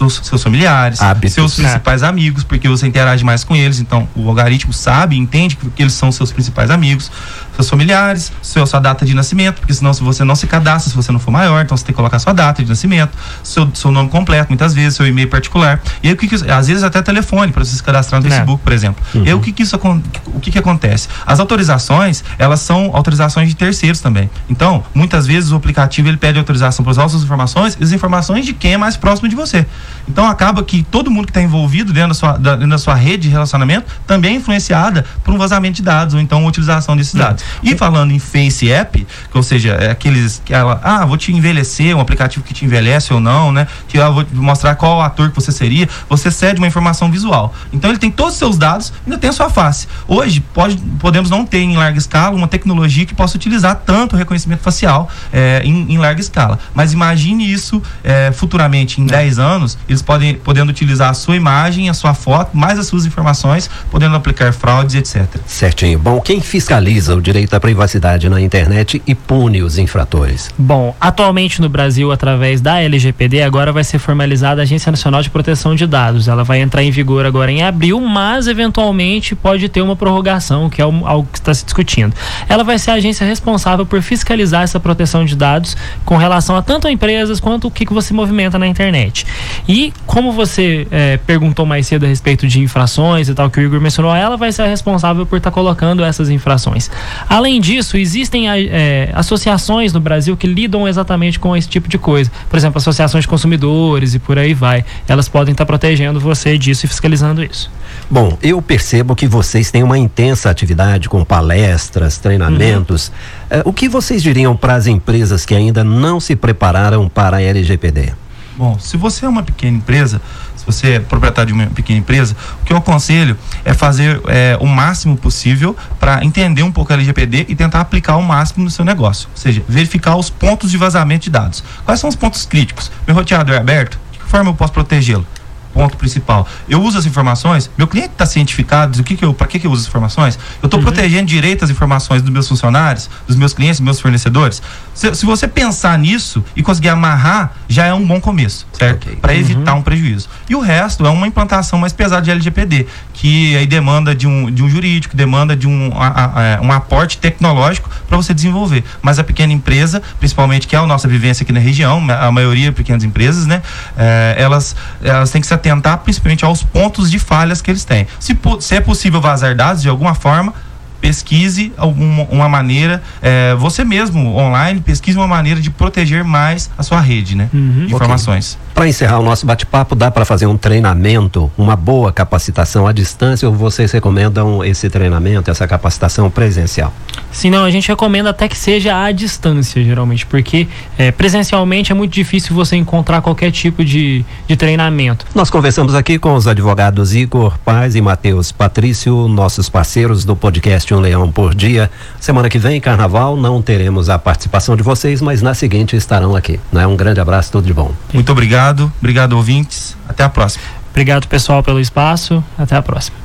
seus, 0.10 0.28
seus 0.28 0.44
familiares, 0.44 1.02
Hábitos, 1.02 1.34
seus 1.34 1.58
né? 1.58 1.66
principais 1.66 2.04
amigos, 2.04 2.44
porque 2.44 2.68
você 2.68 2.88
interage 2.88 3.24
mais 3.24 3.44
com 3.44 3.56
eles, 3.56 3.80
então 3.80 4.08
o 4.16 4.28
algoritmo 4.28 4.74
sabe, 4.74 5.18
entende 5.18 5.56
que 5.56 5.82
eles 5.82 5.94
são 5.94 6.12
seus 6.12 6.32
principais 6.32 6.70
amigos, 6.70 7.12
seus 7.62 7.70
familiares, 7.70 8.32
seu, 8.42 8.66
sua 8.66 8.80
data 8.80 9.06
de 9.06 9.14
nascimento, 9.14 9.60
porque 9.60 9.74
senão 9.74 9.94
se 9.94 10.02
você 10.04 10.24
não 10.24 10.36
se 10.36 10.48
cadastra, 10.48 10.90
se 10.90 10.96
você 10.96 11.12
não 11.12 11.20
for 11.20 11.32
maior, 11.32 11.64
então 11.64 11.76
você 11.78 11.84
tem 11.84 11.94
que 11.94 11.98
colocar 11.98 12.20
sua 12.20 12.34
data 12.34 12.64
de 12.64 12.70
nascimento, 12.70 13.18
seu, 13.44 13.70
seu 13.74 13.92
nome 13.92 14.10
completo, 14.10 14.50
muitas 14.50 14.74
vezes, 14.74 14.96
seu 14.96 15.08
e-mail 15.08 15.30
particular. 15.30 15.82
E 16.02 16.08
aí 16.08 16.14
o 16.14 16.18
que, 16.18 16.28
que 16.28 16.36
às 16.52 16.68
vezes 16.68 16.84
até 16.84 17.02
telefone 17.02 17.52
para 17.52 17.64
você 17.64 17.76
se 17.76 17.84
cadastrar 17.84 18.22
no 18.22 18.28
é. 18.28 18.30
Facebook, 18.30 18.64
por 18.64 18.74
exemplo. 18.74 19.04
Uhum. 19.14 19.24
E 19.24 19.28
aí 19.28 19.34
o 19.34 19.40
que 19.40 19.52
que 19.52 19.64
isso 19.64 19.80
o 20.28 20.40
que 20.40 20.52
que 20.52 20.60
acontece? 20.60 21.08
As 21.26 21.40
autorizações, 21.40 22.24
elas 22.38 22.60
são 22.60 22.92
autorizações 22.94 23.50
de 23.50 23.56
terceiros 23.56 24.00
também. 24.00 24.30
Então, 24.50 24.84
muitas 24.94 25.26
vezes 25.28 25.52
o 25.52 25.56
aplicativo 25.56 26.08
ele 26.08 26.18
pede 26.18 26.38
autorização 26.38 26.84
para 26.84 26.92
usar 26.92 27.10
suas 27.10 27.24
informações, 27.24 27.78
e 27.80 27.84
as 27.84 27.92
informações 27.92 28.46
de 28.46 28.54
quem 28.54 28.74
é 28.74 28.78
mais 28.78 28.98
próximo 28.98 29.28
de 29.28 29.36
você. 29.36 29.66
Então 30.08 30.28
acaba 30.28 30.64
que 30.64 30.84
todo 30.84 31.10
mundo 31.10 31.26
que 31.26 31.32
está 31.32 31.42
envolvido 31.42 31.94
dentro 31.94 32.10
da, 32.10 32.14
sua, 32.14 32.38
dentro 32.38 32.70
da 32.70 32.78
sua 32.78 32.96
rede 32.96 33.24
de 33.24 33.30
relacionamento 33.30 33.86
também 34.06 34.34
é 34.34 34.38
influenciada 34.38 35.06
por 35.24 35.34
um 35.34 35.38
vazamento 35.38 35.78
de 35.78 35.84
dados 35.84 36.14
ou 36.14 36.20
então 36.20 36.46
utilização 36.46 36.96
desses 36.96 37.14
dados. 37.14 37.44
E 37.64 37.76
falando 37.76 38.12
em 38.12 38.20
Face 38.20 38.72
App, 38.72 39.06
ou 39.34 39.44
seja, 39.44 39.74
é 39.74 39.92
aqueles 39.92 40.42
que 40.44 40.54
ela, 40.54 40.80
ah, 40.84 41.06
vou 41.06 41.18
te 41.18 41.32
envelhecer, 41.32 41.96
um 41.96 42.00
aplicativo 42.00 42.44
que 42.44 42.54
te 42.54 42.66
envelhece 42.66 43.14
ou 43.14 43.20
não, 43.20 43.52
né? 43.52 43.68
Que 43.88 43.98
eu 43.98 44.14
vou 44.14 44.26
mostrar 44.34 44.76
qual 44.76 45.02
ator 45.02 45.30
que 45.30 45.36
você 45.36 45.52
seria, 45.52 45.88
você 46.10 46.32
cede 46.32 46.60
uma 46.60 46.68
informação 46.68 47.12
visual. 47.12 47.54
Então 47.72 47.90
ele 47.90 48.00
tem 48.00 48.12
todos 48.12 48.34
os 48.34 48.40
seus 48.40 48.58
dados, 48.58 48.94
ainda 49.06 49.18
tem 49.18 49.30
a 49.30 49.34
sua 49.34 49.50
face. 49.50 49.88
Hoje 50.08 50.42
pode, 50.54 50.78
podemos 51.00 51.30
não 51.30 51.46
ter 51.46 51.60
em 51.60 51.76
larga 51.76 51.98
escala 51.98 52.36
uma 52.36 52.48
tecnologia 52.48 53.06
que 53.06 53.14
possa 53.14 53.38
utilizar 53.38 53.82
tanto 53.86 54.16
reconhecimento 54.16 54.62
facial 54.62 55.10
é, 55.32 55.62
em, 55.64 55.94
em, 55.94 55.98
larga 55.98 56.22
escala. 56.22 56.60
Mas 56.74 56.94
imagine 56.94 57.52
isso 57.52 57.82
é, 58.04 58.32
futuramente, 58.32 59.02
em 59.02 59.06
10 59.06 59.40
anos, 59.40 59.78
eles 59.88 60.02
podem 60.02 60.36
podendo 60.36 60.70
utilizar 60.70 61.10
a 61.10 61.14
sua 61.14 61.36
imagem, 61.36 61.90
a 61.90 61.94
sua 61.94 62.14
foto, 62.14 62.56
mais 62.56 62.80
as 62.80 62.88
suas 62.88 63.06
informações, 63.06 63.70
podendo 63.90 64.16
aplicar 64.16 64.54
fraudes, 64.54 64.96
etc. 64.96 65.28
Certinho. 65.46 66.00
Bom, 66.00 66.20
quem 66.22 66.42
fiscaliza 66.42 67.16
o 67.16 67.22
direito 67.32 67.54
à 67.54 67.60
privacidade 67.62 68.28
na 68.28 68.42
internet 68.42 69.02
e 69.08 69.16
pune 69.16 69.64
os 69.64 69.78
infratores? 69.78 70.50
Bom, 70.58 70.94
atualmente 71.00 71.62
no 71.62 71.70
Brasil, 71.70 72.12
através 72.12 72.60
da 72.60 72.82
LGPD, 72.82 73.42
agora 73.42 73.72
vai 73.72 73.86
ser 73.86 74.00
formalizada 74.00 74.62
a 74.62 74.64
Agência 74.64 74.92
Nacional 74.92 75.22
de 75.22 75.30
Proteção 75.30 75.74
de 75.74 75.88
Dados. 75.88 76.28
Ela 76.28 76.44
vai 76.44 76.60
entrar 76.60 76.84
em 76.84 76.92
vigor 76.92 77.26
agora 77.26 77.50
em 77.50 77.64
abril, 77.64 78.02
mas 78.02 78.48
eventualmente 78.48 79.34
pode 79.34 79.70
ter 79.70 79.82
uma 79.82 79.96
prorrogação, 79.96 80.70
que 80.70 80.82
é 80.82 80.84
algo 80.84 81.28
que 81.32 81.40
está 81.40 81.54
se 81.54 81.64
discutindo. 81.64 82.14
Ela 82.50 82.66
vai 82.66 82.78
ser 82.78 82.92
a 82.92 82.96
agência 82.96 83.26
responsável 83.26 83.86
por 83.86 84.02
fiscalizar 84.02 84.64
essa 84.64 84.80
proteção 84.80 85.24
de 85.24 85.36
dados 85.36 85.78
com 86.04 86.18
relação 86.18 86.58
a 86.58 86.62
tanto 86.62 86.90
empresas 86.90 87.40
quanto 87.40 87.68
o 87.68 87.72
que, 87.72 87.86
que 87.86 87.94
você 87.94 88.14
movimenta 88.14 88.60
na 88.60 88.68
internet. 88.68 89.26
E 89.70 89.94
como 90.06 90.34
você 90.34 90.86
é, 90.92 91.16
perguntou 91.16 91.66
mais 91.66 91.88
cedo 91.88 92.06
a 92.06 92.10
respeito 92.10 92.46
de 92.46 92.60
infrações 92.60 93.30
e 93.30 93.34
tal, 93.34 93.50
que 93.50 93.60
o 93.60 93.64
Igor 93.64 93.80
mencionou, 93.80 94.14
ela 94.14 94.36
vai 94.36 94.52
ser 94.52 94.64
a 94.64 94.68
responsável 94.68 95.26
por 95.26 95.38
estar 95.38 95.50
tá 95.50 95.54
colocando 95.54 96.04
essas 96.04 96.30
infrações. 96.30 96.92
Além 97.28 97.60
disso, 97.62 97.98
existem 97.98 98.50
é, 98.50 99.12
associações 99.14 99.94
no 99.94 100.00
Brasil 100.00 100.36
que 100.36 100.48
lidam 100.48 100.88
exatamente 100.88 101.40
com 101.40 101.56
esse 101.56 101.68
tipo 101.68 101.88
de 101.88 101.98
coisa. 101.98 102.32
Por 102.50 102.58
exemplo, 102.58 102.78
associações 102.78 103.24
de 103.24 103.28
consumidores 103.28 104.14
e 104.14 104.20
por 104.20 104.38
aí 104.38 104.54
vai. 104.54 104.84
Elas 105.08 105.28
podem 105.28 105.52
estar 105.52 105.64
tá 105.64 105.68
protegendo 105.68 106.20
você 106.20 106.58
disso 106.58 106.86
e 106.86 106.90
fiscalizando 106.90 107.44
isso. 107.44 107.70
Bom, 108.10 108.38
eu 108.42 108.62
percebo 108.62 109.16
que 109.16 109.28
vocês 109.28 109.72
têm 109.72 109.84
uma 109.84 109.98
intensa 109.98 110.50
atividade 110.50 111.10
com 111.10 111.24
palestras, 111.24 112.18
treinamentos. 112.18 113.12
Uhum. 113.52 113.62
o 113.66 113.74
que 113.74 113.88
vocês 113.88 114.22
diriam 114.24 114.56
para 114.56 114.76
as 114.76 114.88
empresas 114.88 115.46
que 115.46 115.56
ainda 115.56 115.84
não 115.84 116.20
se 116.20 116.36
prepararam 116.36 117.08
para 117.08 117.38
a 117.38 117.42
LGPD? 117.42 118.14
Bom, 118.58 118.78
se 118.80 118.98
você 118.98 119.26
é 119.26 119.30
uma 119.30 119.44
pequena 119.44 119.78
empresa, 119.78 120.22
se 120.56 120.66
você 120.66 120.94
é 120.94 121.00
proprietário 121.00 121.54
de 121.54 121.54
uma 121.54 121.68
pequena 121.68 122.00
empresa, 122.00 122.36
o 122.62 122.66
que 122.66 122.74
eu 122.74 122.78
aconselho 122.78 123.38
é 123.64 123.74
fazer 123.74 124.22
é, 124.28 124.58
o 124.60 124.68
máximo 124.68 125.18
possível 125.18 125.76
para 126.00 126.24
entender 126.24 126.64
um 126.64 126.72
pouco 126.72 126.92
a 126.92 126.96
LGPD 126.96 127.46
e 127.50 127.56
tentar 127.56 127.82
aplicar 127.82 128.18
o 128.18 128.24
máximo 128.24 128.64
no 128.64 128.70
seu 128.70 128.86
negócio. 128.86 129.30
Ou 129.32 129.38
seja, 129.38 129.64
verificar 129.68 130.16
os 130.16 130.30
pontos 130.30 130.70
de 130.70 130.78
vazamento 130.78 131.24
de 131.24 131.30
dados. 131.30 131.64
Quais 131.86 132.00
são 132.00 132.10
os 132.10 132.16
pontos 132.16 132.46
críticos? 132.46 132.92
Meu 133.08 133.16
roteador 133.16 133.56
é 133.56 133.60
aberto? 133.60 133.98
De 134.12 134.20
que 134.20 134.26
forma 134.26 134.52
eu 134.52 134.56
posso 134.56 134.74
protegê-lo? 134.74 135.26
Ponto 135.74 135.98
principal. 135.98 136.48
Eu 136.68 136.82
uso 136.82 136.98
as 136.98 137.06
informações, 137.06 137.70
meu 137.78 137.88
cliente 137.88 138.12
está 138.12 138.26
cientificado 138.26 138.98
do 138.98 139.04
que, 139.04 139.16
que 139.16 139.26
eu, 139.26 139.34
para 139.34 139.48
que, 139.48 139.60
que 139.60 139.68
eu 139.68 139.72
uso 139.72 139.82
as 139.82 139.88
informações? 139.88 140.38
Eu 140.62 140.68
estou 140.68 140.80
uhum. 140.80 140.86
protegendo 140.86 141.26
direito 141.26 141.64
as 141.64 141.70
informações 141.70 142.22
dos 142.22 142.32
meus 142.32 142.48
funcionários, 142.48 143.10
dos 143.28 143.36
meus 143.36 143.54
clientes, 143.54 143.80
dos 143.80 143.86
meus 143.86 144.00
fornecedores. 144.00 144.62
Se, 144.94 145.14
se, 145.16 145.26
você 145.26 145.48
pensar 145.48 145.98
nisso 145.98 146.44
e 146.56 146.62
conseguir 146.62 146.90
amarrar, 146.90 147.54
já 147.68 147.86
é 147.86 147.94
um 147.94 148.06
bom 148.06 148.20
começo, 148.20 148.68
certo? 148.74 149.08
Okay. 149.08 149.16
Para 149.18 149.36
evitar 149.36 149.74
uhum. 149.74 149.80
um 149.80 149.82
prejuízo. 149.82 150.30
E 150.50 150.56
o 150.56 150.60
resto 150.60 151.06
é 151.06 151.10
uma 151.10 151.28
implantação 151.28 151.80
mais 151.80 151.94
pesada 151.94 152.22
de 152.22 152.32
LGPD, 152.32 152.88
que 153.14 153.56
aí 153.56 153.66
demanda 153.66 154.14
de 154.14 154.28
um, 154.28 154.52
de 154.52 154.64
um 154.64 154.70
jurídico, 154.70 155.16
demanda 155.16 155.56
de 155.56 155.68
um, 155.68 155.92
a, 155.96 156.40
a, 156.40 156.44
é, 156.44 156.60
um 156.62 156.72
aporte 156.72 157.18
tecnológico 157.18 157.90
para 158.08 158.18
você 158.18 158.34
desenvolver. 158.34 158.84
Mas 159.02 159.20
a 159.20 159.24
pequena 159.24 159.54
empresa, 159.54 160.02
principalmente 160.20 160.68
que 160.68 160.76
é 160.76 160.80
a 160.80 160.86
nossa 160.86 161.08
vivência 161.08 161.44
aqui 161.44 161.54
na 161.54 161.60
região, 161.60 162.06
a 162.10 162.32
maioria 162.32 162.72
pequenas 162.72 163.04
empresas, 163.04 163.46
né? 163.46 163.62
É, 163.98 164.36
elas, 164.38 164.76
elas 165.04 165.30
têm 165.32 165.42
que 165.42 165.48
se 165.48 165.54
atentar 165.62 166.00
principalmente 166.00 166.44
aos 166.44 166.64
pontos 166.64 167.10
de 167.10 167.20
falhas 167.20 167.62
que 167.62 167.70
eles 167.70 167.86
têm. 167.86 168.08
Se, 168.20 168.38
se 168.60 168.76
é 168.76 168.82
possível 168.82 169.22
vazar 169.22 169.56
dados 169.56 169.82
de 169.82 169.90
alguma 169.90 170.16
forma, 170.16 170.54
pesquise 171.02 171.74
alguma, 171.76 172.24
uma 172.30 172.48
maneira, 172.48 173.02
é, 173.22 173.56
você 173.56 173.84
mesmo 173.84 174.38
online, 174.38 174.80
pesquise 174.80 175.18
uma 175.18 175.28
maneira 175.28 175.60
de 175.60 175.72
proteger 175.72 176.24
mais 176.24 176.70
a 176.78 176.84
sua 176.84 177.02
rede, 177.02 177.36
né? 177.36 177.50
Uhum. 177.52 177.88
De 177.88 177.96
informações. 177.96 178.54
Okay. 178.54 178.76
Para 178.76 178.88
encerrar 178.88 179.20
o 179.20 179.24
nosso 179.24 179.46
bate-papo, 179.46 179.96
dá 179.96 180.10
para 180.10 180.24
fazer 180.24 180.46
um 180.46 180.58
treinamento, 180.58 181.52
uma 181.58 181.76
boa 181.76 182.12
capacitação 182.14 182.88
à 182.88 182.92
distância 182.92 183.48
ou 183.48 183.54
vocês 183.54 183.92
recomendam 183.92 184.64
esse 184.64 184.90
treinamento, 184.90 185.50
essa 185.50 185.68
capacitação 185.68 186.30
presencial? 186.30 186.94
Sim, 187.32 187.50
não, 187.50 187.64
a 187.64 187.72
gente 187.72 187.88
recomenda 187.88 188.30
até 188.30 188.48
que 188.48 188.58
seja 188.58 189.04
à 189.04 189.12
distância, 189.12 189.84
geralmente, 189.84 190.26
porque 190.26 190.68
é, 190.98 191.12
presencialmente 191.12 191.92
é 191.92 191.96
muito 191.96 192.14
difícil 192.14 192.56
você 192.56 192.76
encontrar 192.76 193.22
qualquer 193.22 193.52
tipo 193.52 193.84
de, 193.84 194.24
de 194.48 194.56
treinamento. 194.56 195.26
Nós 195.34 195.50
conversamos 195.50 195.96
aqui 195.96 196.20
com 196.20 196.34
os 196.34 196.48
advogados 196.48 197.16
Igor 197.16 197.58
Paz 197.60 197.96
e 197.96 198.02
Matheus 198.02 198.52
Patrício, 198.52 199.28
nossos 199.28 199.70
parceiros 199.70 200.26
do 200.26 200.36
podcast 200.36 200.91
Um 200.94 201.00
Leão 201.00 201.32
por 201.32 201.56
Dia. 201.56 201.90
Semana 202.20 202.50
que 202.50 202.60
vem, 202.60 202.80
carnaval, 202.80 203.36
não 203.36 203.62
teremos 203.62 204.10
a 204.10 204.20
participação 204.20 204.76
de 204.76 204.84
vocês, 204.84 205.22
mas 205.22 205.42
na 205.42 205.54
seguinte 205.54 205.96
estarão 205.96 206.36
aqui. 206.36 206.60
Né? 206.72 206.86
Um 206.88 206.96
grande 206.96 207.20
abraço, 207.20 207.52
tudo 207.52 207.66
de 207.66 207.74
bom. 207.74 207.92
Muito 208.14 208.32
obrigado, 208.32 208.92
obrigado 209.00 209.34
ouvintes, 209.34 209.96
até 210.08 210.24
a 210.24 210.30
próxima. 210.30 210.64
Obrigado 210.92 211.28
pessoal 211.28 211.64
pelo 211.64 211.80
espaço, 211.80 212.44
até 212.58 212.76
a 212.76 212.82
próxima. 212.82 213.18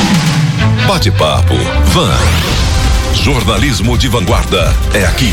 Bate-papo, 0.86 1.54
Van. 1.86 2.16
Jornalismo 3.14 3.98
de 3.98 4.08
vanguarda 4.08 4.72
é 4.94 5.04
aqui. 5.04 5.32